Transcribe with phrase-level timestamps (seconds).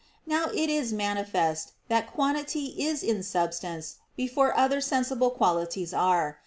[0.25, 6.39] Now it is manifest that quantity is in substance before other sensible qualities are.